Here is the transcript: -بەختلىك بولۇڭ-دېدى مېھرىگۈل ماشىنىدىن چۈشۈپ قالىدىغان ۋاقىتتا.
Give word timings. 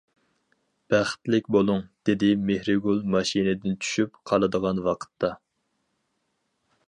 -بەختلىك 0.93 1.49
بولۇڭ-دېدى 1.55 2.29
مېھرىگۈل 2.47 3.03
ماشىنىدىن 3.15 3.77
چۈشۈپ 3.85 4.19
قالىدىغان 4.31 4.83
ۋاقىتتا. 4.89 5.33